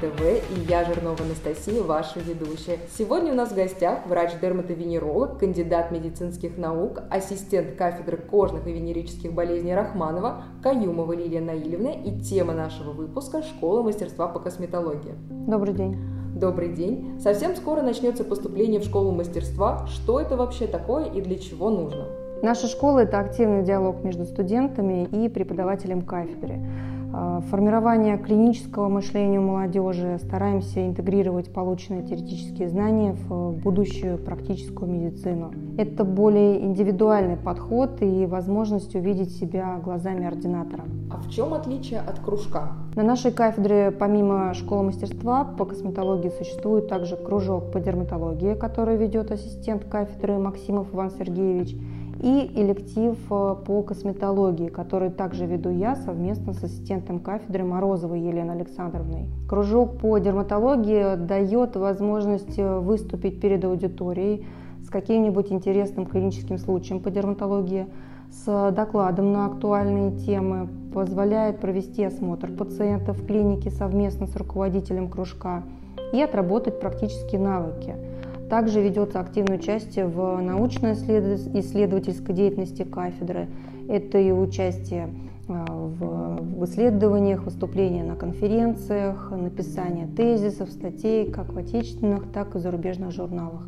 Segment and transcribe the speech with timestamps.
[0.00, 2.78] ТВ и я, Жирнова Анастасия, ваша ведущая.
[2.96, 9.74] Сегодня у нас в гостях врач-дерматовенеролог, кандидат медицинских наук, ассистент кафедры кожных и венерических болезней
[9.74, 15.14] Рахманова, Каюмова Лилия Наилевна и тема нашего выпуска– Школа мастерства по косметологии.
[15.30, 15.96] Добрый день.
[16.34, 17.20] Добрый день.
[17.20, 19.86] Совсем скоро начнется поступление в школу мастерства.
[19.86, 22.06] Что это вообще такое и для чего нужно?
[22.42, 26.58] Наша школа– это активный диалог между студентами и преподавателем кафедры.
[27.14, 35.52] А, формирование клинического мышления молодежи, стараемся интегрировать полученные теоретические знания в будущую практическую медицину.
[35.76, 40.84] Это более индивидуальный подход и возможность увидеть себя глазами ординатора.
[41.10, 42.72] А в чем отличие от кружка?
[42.94, 49.30] На нашей кафедре помимо школы мастерства по косметологии существует также кружок по дерматологии, который ведет
[49.30, 51.76] ассистент кафедры Максимов Иван Сергеевич,
[52.20, 58.56] и электив э, по косметологии, который также веду я совместно с ассистентом кафедры Морозовой Еленой
[58.56, 59.28] Александровной.
[59.48, 64.46] Кружок по дерматологии дает возможность э, выступить перед аудиторией
[64.84, 67.86] с каким-нибудь интересным клиническим случаем по дерматологии,
[68.30, 75.62] с докладом на актуальные темы, позволяет провести осмотр пациента в клинике совместно с руководителем кружка
[76.12, 77.94] и отработать практические навыки–
[78.52, 83.48] также ведется активное участие в научно-исследовательской деятельности кафедры.
[83.88, 85.08] Это и участие
[85.48, 93.10] а, в исследованиях, выступления на конференциях, написание тезисов, статей как в отечественных, так и зарубежных
[93.12, 93.66] журналах.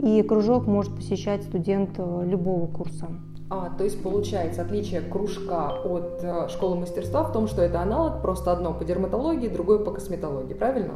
[0.00, 3.08] И кружок может посещать студент э, любого курса.
[3.50, 8.22] А, то есть получается отличие кружка от э, школы мастерства в том, что это аналог,
[8.22, 10.94] просто одно по дерматологии, другое по косметологии, правильно?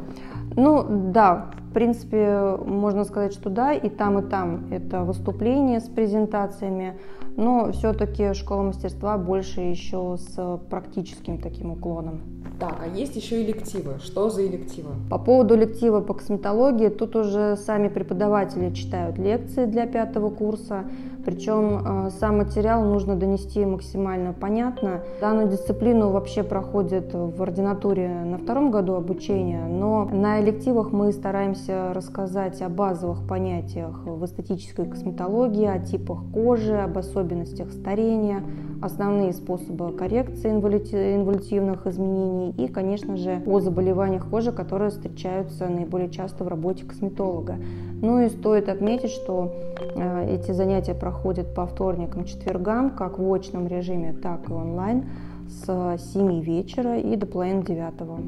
[0.55, 0.83] Ну
[1.13, 6.99] да, в принципе можно сказать, что да, и там, и там это выступление с презентациями,
[7.37, 12.21] но все-таки школа мастерства больше еще с практическим таким уклоном.
[12.59, 13.99] Так, а есть еще элективы.
[14.03, 14.89] Что за элективы?
[15.09, 20.83] По поводу электива по косметологии, тут уже сами преподаватели читают лекции для пятого курса,
[21.25, 25.01] причем э, сам материал нужно донести максимально понятно.
[25.21, 31.93] Данную дисциплину вообще проходит в ординатуре на втором году обучения, но на элективах мы стараемся
[31.93, 38.43] рассказать о базовых понятиях в эстетической косметологии, о типах кожи, об особенностях старения,
[38.81, 46.43] основные способы коррекции инволютивных изменений и, конечно же, о заболеваниях кожи, которые встречаются наиболее часто
[46.43, 47.55] в работе косметолога.
[48.01, 49.53] Ну и стоит отметить, что
[49.95, 55.05] э, эти занятия проходят по вторникам, четвергам, как в очном режиме, так и онлайн
[55.49, 58.19] с 7 вечера и до половины девятого.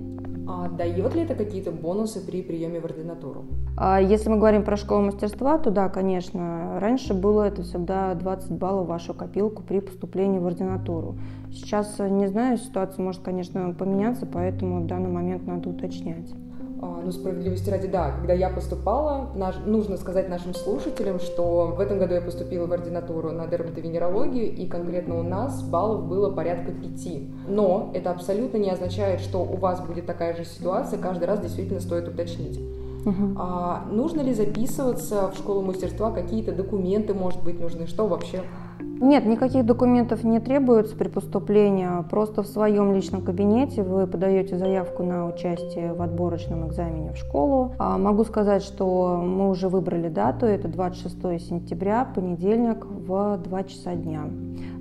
[0.53, 3.45] А дает ли это какие-то бонусы при приеме в ординатуру?
[3.77, 6.77] А если мы говорим про школу мастерства, то да, конечно.
[6.79, 11.15] Раньше было это всегда 20 баллов в вашу копилку при поступлении в ординатуру.
[11.51, 16.29] Сейчас, не знаю, ситуация может, конечно, поменяться, поэтому в данный момент надо уточнять.
[16.81, 21.79] А, ну, справедливости ради, да, когда я поступала, наш, нужно сказать нашим слушателям, что в
[21.79, 26.71] этом году я поступила в ординатуру на дерматовенерологию, и конкретно у нас баллов было порядка
[26.71, 27.31] пяти.
[27.47, 31.81] Но это абсолютно не означает, что у вас будет такая же ситуация, каждый раз действительно
[31.81, 32.59] стоит уточнить.
[33.05, 33.35] Uh-huh.
[33.37, 38.41] А, нужно ли записываться в школу мастерства, какие-то документы, может быть, нужны, что вообще?
[39.01, 41.87] Нет, никаких документов не требуется при поступлении.
[42.11, 47.73] Просто в своем личном кабинете вы подаете заявку на участие в отборочном экзамене в школу.
[47.79, 53.95] А могу сказать, что мы уже выбрали дату, это 26 сентября, понедельник в 2 часа
[53.95, 54.25] дня.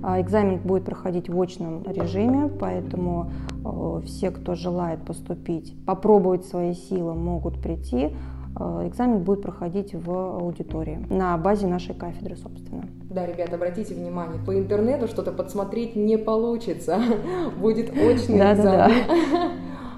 [0.03, 3.31] А экзамен будет проходить в очном режиме, поэтому
[3.65, 8.15] э, все, кто желает поступить, попробовать свои силы, могут прийти.
[8.59, 12.83] Э, экзамен будет проходить в аудитории на базе нашей кафедры, собственно.
[13.09, 16.99] Да, ребята, обратите внимание, по интернету что-то подсмотреть не получится.
[17.59, 18.91] Будет очный экзамен.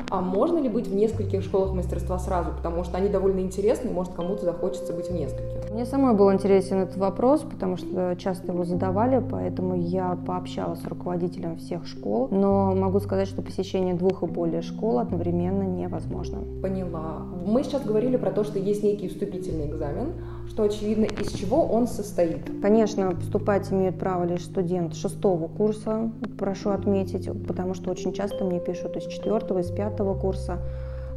[0.09, 2.52] А можно ли быть в нескольких школах мастерства сразу?
[2.52, 5.72] Потому что они довольно интересны, может, кому-то захочется быть в нескольких.
[5.72, 10.86] Мне самой был интересен этот вопрос, потому что часто его задавали, поэтому я пообщалась с
[10.86, 12.27] руководителем всех школ.
[12.30, 16.39] Но могу сказать, что посещение двух и более школ одновременно невозможно.
[16.62, 17.24] Поняла.
[17.45, 20.13] Мы сейчас говорили про то, что есть некий вступительный экзамен,
[20.50, 22.42] что очевидно, из чего он состоит.
[22.62, 28.60] Конечно, поступать имеют право лишь студент шестого курса, прошу отметить, потому что очень часто мне
[28.60, 30.60] пишут из четвертого, из пятого курса.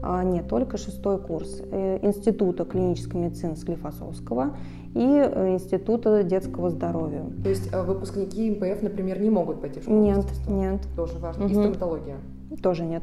[0.03, 4.57] А, нет, только шестой курс э, Института клинической медицины Склифосовского
[4.95, 7.25] и э, Института детского здоровья.
[7.43, 10.01] То есть э, выпускники МПФ, например, не могут пойти в школу?
[10.01, 10.81] Нет, нет.
[10.95, 11.47] Тоже важно.
[11.47, 11.53] Угу.
[11.53, 12.17] И стоматология?
[12.63, 13.03] Тоже нет.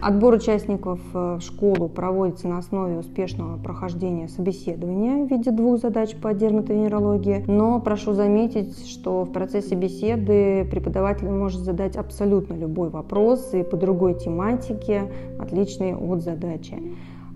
[0.00, 6.14] Отбор участников э, в школу проводится на основе успешного прохождения собеседования в виде двух задач
[6.16, 7.44] по дерматовенерологии.
[7.46, 13.76] Но прошу заметить, что в процессе беседы преподаватель может задать абсолютно любой вопрос и по
[13.76, 16.78] другой тематике, отличный от задачи.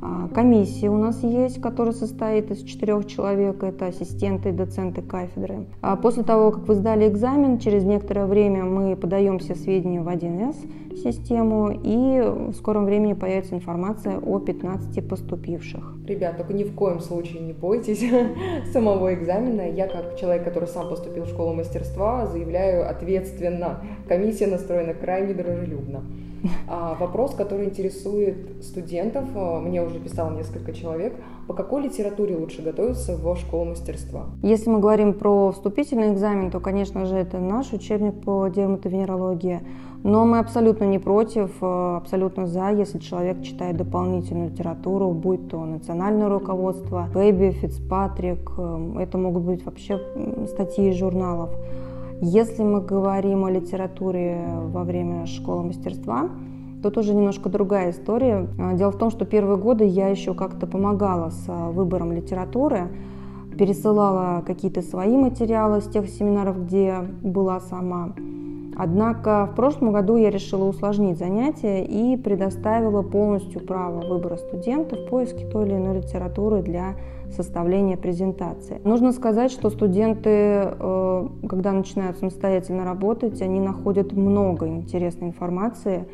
[0.08, 5.66] А, комиссия у нас есть, которая состоит из четырех человек, это ассистенты и доценты кафедры.
[5.80, 10.08] А после того, как вы сдали экзамен, через некоторое время мы подаем все сведения в
[10.08, 10.56] 1С
[11.02, 15.94] систему, и в скором времени появится информация о 15 поступивших.
[16.06, 18.04] Ребят, только ни в коем случае не бойтесь
[18.72, 19.68] самого экзамена.
[19.68, 23.80] Я, как человек, который сам поступил в школу мастерства, заявляю ответственно.
[24.08, 26.02] Комиссия настроена крайне дружелюбно.
[26.68, 31.14] А, вопрос, который интересует студентов, а, мне уже писало несколько человек,
[31.46, 34.26] по какой литературе лучше готовиться в школу мастерства?
[34.42, 39.60] Если мы говорим про вступительный экзамен, то, конечно же, это наш учебник по дерматовенерологии.
[40.02, 45.64] Но мы абсолютно не против, а, абсолютно за, если человек читает дополнительную литературу, будь то
[45.64, 48.50] национальное руководство, Бэби, Фицпатрик,
[48.98, 50.00] это могут быть вообще
[50.48, 51.50] статьи из журналов.
[52.20, 56.30] Если мы говорим о литературе во время школы мастерства,
[56.82, 58.48] то тоже немножко другая история.
[58.58, 62.88] А, дело в том, что первые годы я еще как-то помогала с а, выбором литературы,
[63.58, 68.14] пересылала какие-то свои материалы с тех семинаров, где была сама.
[68.78, 75.08] Однако в прошлом году я решила усложнить занятия и предоставила полностью право выбора студента в
[75.08, 76.94] поиске той или иной литературы для
[77.34, 78.80] составления презентации.
[78.84, 86.06] Нужно сказать, что студенты, э, когда начинают самостоятельно работать, они находят много интересной информации,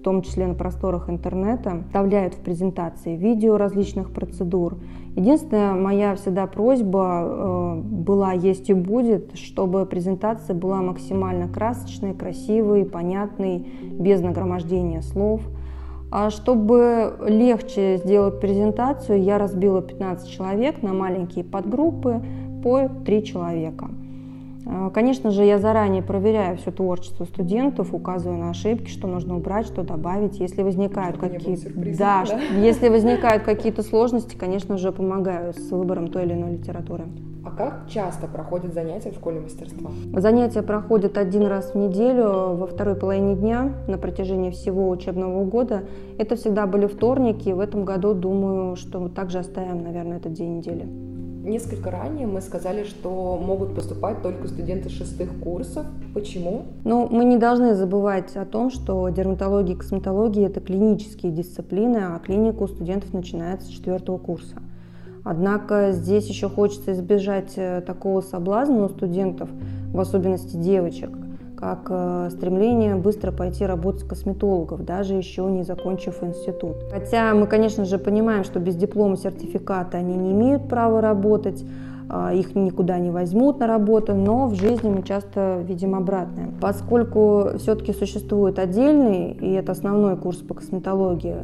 [0.00, 4.78] в том числе на просторах интернета, вставляют в презентации видео различных процедур.
[5.14, 12.84] Единственная моя всегда просьба э, была, есть и будет, чтобы презентация была максимально красочной, красивой,
[12.84, 15.42] понятной, без нагромождения слов–
[16.10, 22.20] а чтобы легче сделать презентацию, я разбила 15 человек на маленькие подгруппы
[22.64, 23.90] по 3 человека.
[24.66, 29.66] А, конечно же, я заранее проверяю все творчество студентов, указываю на ошибки, что нужно убрать,
[29.66, 30.38] что добавить.
[30.38, 32.38] Если возникают какие-то да, да?
[32.58, 37.04] если возникают какие-то сложности, конечно же, помогаю с выбором той или иной литературы.
[37.42, 39.90] А как часто проходят занятия в школе мастерства?
[40.12, 45.84] Занятия проходят один раз в неделю во второй половине дня на протяжении всего учебного года.
[46.18, 47.48] Это всегда были вторники.
[47.48, 50.86] В этом году, думаю, что также оставим, наверное, этот день недели.
[51.42, 55.86] Несколько ранее мы сказали, что могут поступать только студенты шестых курсов.
[56.12, 56.66] Почему?
[56.84, 62.18] Ну, мы не должны забывать о том, что дерматология и косметология– это клинические дисциплины, а
[62.18, 64.56] клиника у студентов начинается с четвертого курса.
[65.24, 69.48] Однако здесь еще хочется избежать э, такого соблазна у студентов,
[69.92, 71.10] в особенности девочек,
[71.60, 76.76] как э, стремление быстро пойти работать косметологов, даже еще не закончив институт.
[76.90, 81.62] Хотя мы, конечно же, понимаем, что без диплома сертификата они не имеют права работать,
[82.08, 86.50] а, их никуда не возьмут на работу, но в жизни мы часто видим обратное.
[86.60, 91.36] Поскольку все-таки существует отдельный, и это основной курс по косметологии,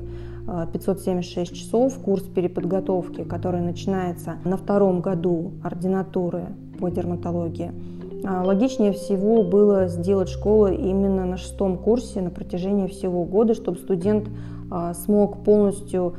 [0.73, 6.47] 576 часов, курс переподготовки, который начинается на втором году ординатуры
[6.79, 7.73] по дерматологии.
[8.29, 13.79] А, логичнее всего было сделать школу именно на шестом курсе на протяжении всего года, чтобы
[13.79, 14.29] студент
[14.69, 16.15] а, смог полностью,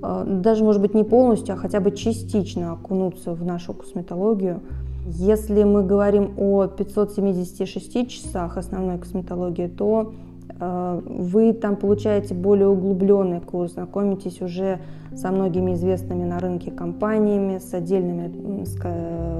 [0.00, 4.62] а, даже может быть не полностью, а хотя бы частично окунуться в нашу косметологию.
[5.06, 10.12] Если мы говорим о 576 часах основной косметологии, то
[10.58, 14.78] вы там получаете более углубленный курс, знакомитесь уже
[15.14, 18.76] со многими известными на рынке компаниями, с отдельными с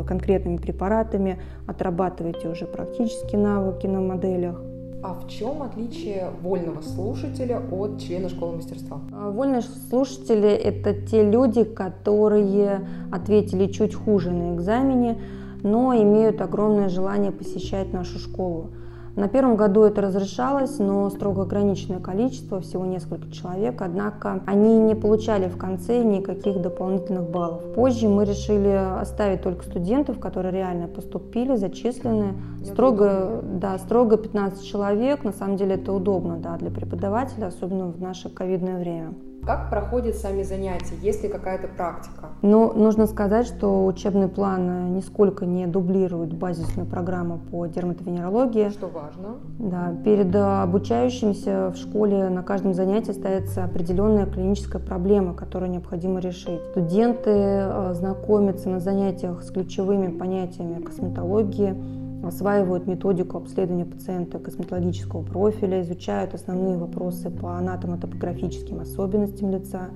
[0.07, 4.61] конкретными препаратами, отрабатываете уже практические навыки на моделях.
[5.03, 9.01] А в чем отличие вольного слушателя от члена школы мастерства?
[9.11, 15.19] Э, вольные слушатели– это те люди, которые ответили чуть хуже на экзамене,
[15.63, 18.73] но имеют огромное желание посещать нашу школу.
[19.17, 24.95] На первом году это разрешалось, но строго ограниченное количество, всего несколько человек, однако они не
[24.95, 27.63] получали в конце никаких дополнительных баллов.
[27.75, 32.35] Позже мы решили оставить только студентов, которые реально поступили, зачислены.
[32.65, 38.01] Строго, да, строго 15 человек, на самом деле это удобно да, для преподавателя, особенно в
[38.01, 39.15] наше ковидное время.
[39.51, 40.95] Как проходят сами занятия?
[41.03, 42.29] Есть ли какая-то практика?
[42.41, 48.69] Ну, нужно сказать, что учебный план э, нисколько не дублирует базисную программу по дерматовенерологии.
[48.69, 49.39] Что важно.
[49.59, 56.61] Да, перед обучающимся в школе на каждом занятии ставится определенная клиническая проблема, которую необходимо решить.
[56.71, 61.75] Студенты э, знакомятся на занятиях с ключевыми понятиями косметологии,
[62.23, 69.91] осваивают методику обследования пациента косметологического профиля, изучают основные вопросы по анатомо-топографическим особенностям лица,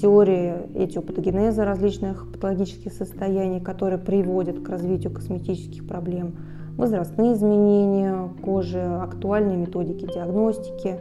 [0.00, 6.36] теории этиопатогенеза различных патологических состояний, которые приводят к развитию косметических проблем,
[6.76, 10.98] возрастные изменения кожи, актуальные методики диагностики,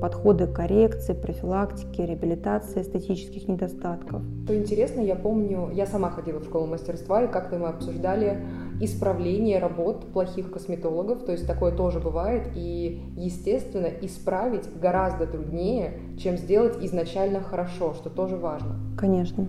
[0.00, 4.22] подходы коррекции, профилактики, реабилитации эстетических недостатков.
[4.44, 8.38] Что интересно, я помню, я сама ходила в школу мастерства, и как-то мы обсуждали
[8.80, 16.36] исправление работ плохих косметологов, то есть такое тоже бывает, и, естественно, исправить гораздо труднее, чем
[16.36, 18.76] сделать изначально хорошо, что тоже важно.
[18.98, 19.48] Конечно.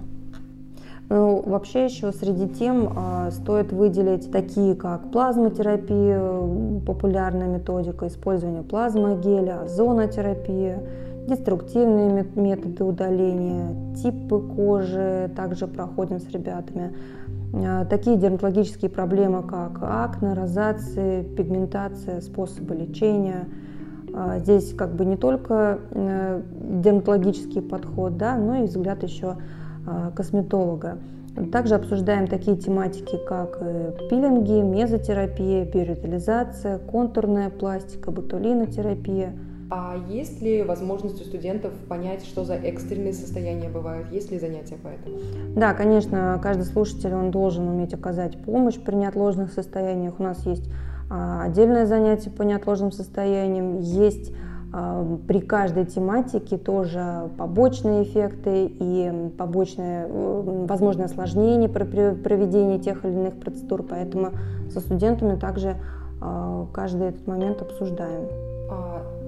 [1.07, 6.19] Ну, вообще еще среди тем э, стоит выделить такие, как плазмотерапия,
[6.85, 10.81] популярная методика использования плазмогеля, озонотерапия,
[11.27, 16.95] деструктивные методы удаления, типы кожи также проходим с ребятами.
[17.55, 23.47] Э, такие дерматологические проблемы, как акне, розация, пигментация, способы лечения.
[24.13, 26.41] Э, здесь как бы не только э,
[26.81, 29.37] дерматологический подход, да, но и взгляд еще
[30.15, 30.97] косметолога.
[31.51, 33.59] Также обсуждаем такие тематики, как
[34.09, 39.35] пилинги, мезотерапия, биоревитализация, контурная пластика, ботулинотерапия.
[39.69, 44.11] А есть ли возможность у студентов понять, что за экстренные состояния бывают?
[44.11, 45.17] Есть ли занятия по этому?
[45.55, 50.19] Да, конечно, каждый слушатель он должен уметь оказать помощь при неотложных состояниях.
[50.19, 50.69] У нас есть
[51.09, 54.33] а, отдельное занятие по неотложным состояниям, есть
[54.71, 63.13] а, при каждой тематике тоже побочные эффекты и побочные, возможные осложнения при проведении тех или
[63.13, 64.31] иных процедур, поэтому
[64.69, 65.77] со студентами также
[66.21, 68.27] а, каждый этот момент обсуждаем.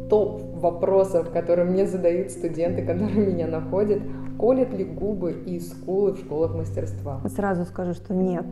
[0.09, 4.01] Топ вопросов, которые мне задают студенты, которые меня находят,
[4.37, 7.21] колят ли губы и скулы в школах мастерства?
[7.35, 8.45] Сразу скажу, что нет.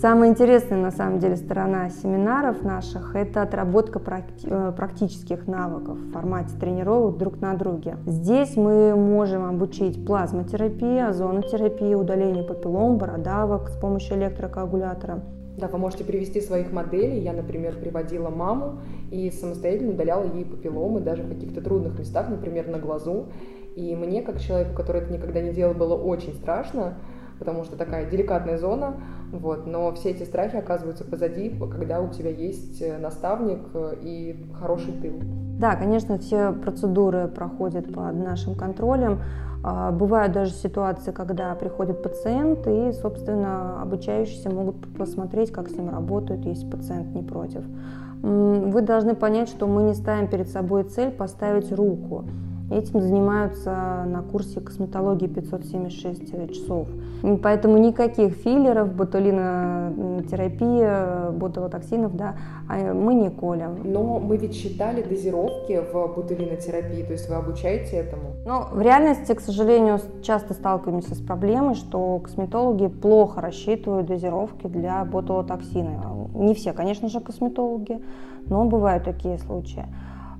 [0.00, 3.98] Самая интересная, на самом деле, сторона семинаров наших– это отработка
[4.44, 7.96] э, практических навыков в формате тренировок друг на друге.
[8.04, 15.22] Здесь мы можем обучить плазмотерапии, озонотерапии, удалению папиллом, бородавок с помощью электрокоагулятора.
[15.56, 17.20] Да, вы можете привести своих моделей.
[17.20, 22.68] Я, например, приводила маму и самостоятельно удаляла ей папилломы даже в каких-то трудных местах, например,
[22.68, 23.28] на глазу.
[23.74, 26.98] И мне, как человеку, который это никогда не делал, было очень страшно,
[27.38, 29.00] потому что такая деликатная зона,
[29.32, 34.46] вот, но все эти страхи оказываются позади, когда у тебя есть э, наставник э, и
[34.58, 35.20] хороший тыл.
[35.58, 39.20] Да, конечно, все процедуры проходят под нашим контролем.
[39.62, 45.90] А, бывают даже ситуации, когда приходит пациент, и, собственно, обучающиеся могут посмотреть, как с ним
[45.90, 47.62] работают, если пациент не против.
[48.22, 52.24] Вы должны понять, что мы не ставим перед собой цель поставить руку.
[52.68, 56.88] Этим занимаются на курсе косметологии 576 часов.
[57.42, 62.34] Поэтому никаких филлеров, ботулинотерапии, ботулотоксинов да,
[62.68, 63.78] а мы не колем.
[63.84, 68.32] Но мы ведь считали дозировки в ботулинотерапии, то есть вы обучаете этому?
[68.44, 75.04] Ну, в реальности, к сожалению, часто сталкиваемся с проблемой, что косметологи плохо рассчитывают дозировки для
[75.04, 76.28] ботулотоксина.
[76.34, 78.00] Не все, конечно же, косметологи,
[78.46, 79.86] но бывают такие случаи.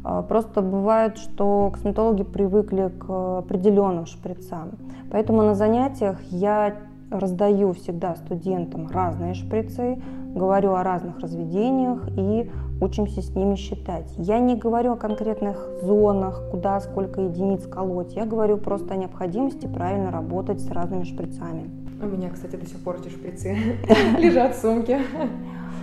[0.08, 4.78] А, просто бывает, что косметологи привыкли к определенным шприцам.
[5.10, 6.76] Поэтому на занятиях я
[7.10, 10.00] раздаю всегда студентам разные шприцы,
[10.32, 12.48] говорю о разных разведениях и
[12.80, 14.12] учимся с ними считать.
[14.16, 18.14] Я не говорю о конкретных зонах, куда, сколько единиц колоть.
[18.14, 21.68] Я говорю просто о необходимости правильно работать с разными шприцами.
[22.00, 23.56] У меня, кстати, до сих пор эти шприцы
[24.18, 25.00] лежат в сумке.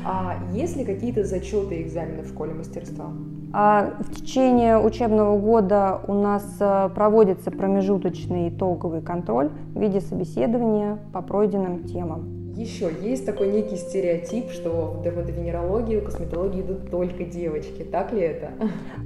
[0.05, 3.11] А есть ли какие-то зачеты экзаменов в школе мастерства?
[3.53, 10.97] А в течение учебного года у нас э, проводится промежуточный итоговый контроль в виде собеседования
[11.13, 12.53] по пройденным темам.
[12.55, 17.83] Еще есть такой некий стереотип, что в дерматовенерологию, косметологию идут только девочки.
[17.83, 18.51] Так ли это?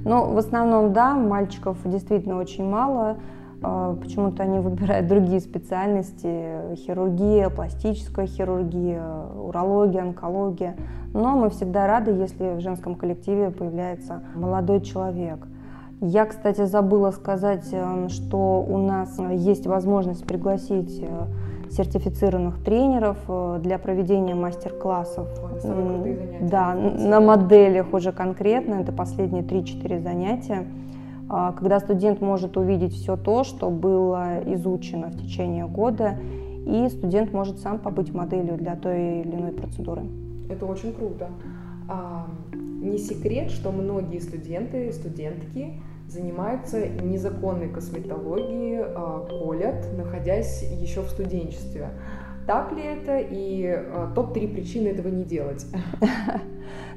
[0.04, 3.16] Ну, в основном, да, мальчиков действительно очень мало.
[3.62, 9.04] А, почему-то они выбирают другие специальности, хирургия, пластическая хирургия,
[9.36, 10.76] урология, онкология.
[11.14, 15.46] Но мы всегда рады, если в женском коллективе появляется молодой человек.
[16.00, 23.58] Я, кстати, забыла сказать, э, что у нас есть возможность пригласить э, сертифицированных тренеров э,
[23.60, 25.28] для проведения мастер-классов.
[26.40, 30.66] Да, на моделях уже конкретно, это последние 3-4 занятия.
[31.28, 36.16] А, когда студент может увидеть все то, что было изучено в течение года,
[36.66, 40.02] и студент может сам побыть моделью для той или иной процедуры.
[40.48, 41.28] Это очень круто.
[41.88, 51.08] А, не секрет, что многие студенты, студентки занимаются незаконной косметологией, а, колят, находясь еще в
[51.08, 51.90] студенчестве.
[52.48, 55.66] Так ли это и э, топ-3 причины этого не делать?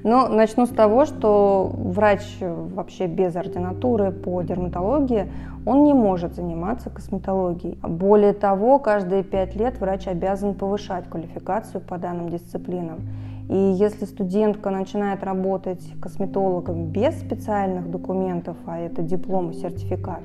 [0.04, 5.32] Ну, начну с того, что врач вообще без ординатуры по дерматологии,
[5.64, 7.78] он не может заниматься косметологией.
[7.84, 13.02] Более того, каждые пять лет врач обязан повышать квалификацию по данным дисциплинам.
[13.48, 20.22] И если студентка начинает работать косметологом без специальных документов, а это диплом и сертификат,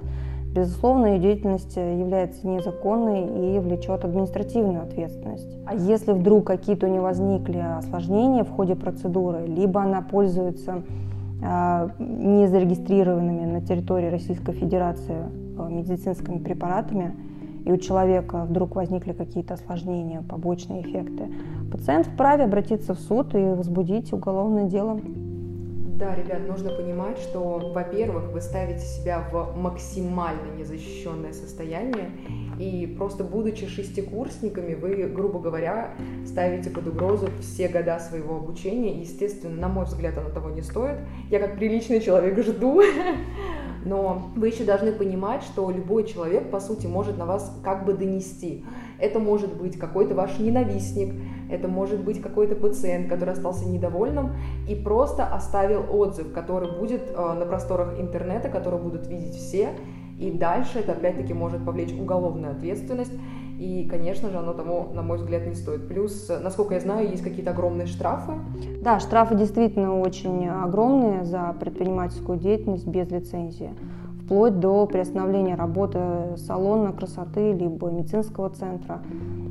[0.56, 5.54] Безусловно, ее деятельность является незаконной и влечет административную ответственность.
[5.66, 10.82] А если вдруг какие-то у нее возникли осложнения в ходе процедуры, либо она пользуется
[11.44, 15.26] а, незарегистрированными на территории Российской Федерации
[15.58, 17.14] а, медицинскими препаратами,
[17.66, 21.28] и у человека вдруг возникли какие-то осложнения, побочные эффекты,
[21.70, 25.00] пациент вправе обратиться в суд и возбудить уголовное дело.
[25.96, 32.10] Да, ребят, нужно понимать, что, во-первых, вы ставите себя в максимально незащищенное состояние,
[32.58, 35.94] и просто будучи шестикурсниками, вы, грубо говоря,
[36.26, 39.00] ставите под угрозу все года своего обучения.
[39.00, 40.98] Естественно, на мой взгляд, оно того не стоит.
[41.30, 42.82] Я как приличный человек жду,
[43.86, 47.94] но вы еще должны понимать, что любой человек, по сути, может на вас как бы
[47.94, 48.66] донести.
[48.98, 51.14] Это может быть какой-то ваш ненавистник,
[51.50, 54.32] это может быть какой-то пациент, который остался недовольным
[54.68, 59.70] и просто оставил отзыв, который будет э, на просторах интернета, который будут видеть все,
[60.18, 63.12] и дальше это опять-таки может повлечь уголовную ответственность,
[63.58, 65.88] и, конечно же, оно тому, на мой взгляд, не стоит.
[65.88, 68.32] Плюс, насколько я знаю, есть какие-то огромные штрафы.
[68.82, 73.70] Да, штрафы действительно очень огромные за предпринимательскую деятельность без лицензии
[74.26, 76.00] вплоть до приостановления работы
[76.36, 79.00] салона красоты либо медицинского центра.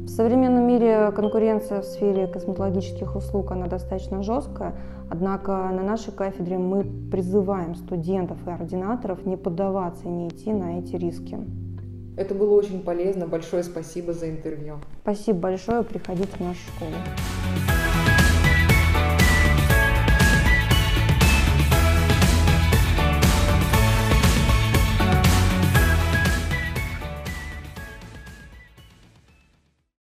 [0.03, 4.75] В современном мире конкуренция в сфере косметологических услуг она достаточно жесткая,
[5.10, 10.79] однако на нашей кафедре мы призываем студентов и ординаторов не поддаваться и не идти на
[10.79, 11.39] эти риски.
[12.17, 13.27] Это было очень полезно.
[13.27, 14.75] Большое спасибо за интервью.
[15.03, 15.84] Спасибо большое.
[15.84, 16.96] Приходите в нашу школу.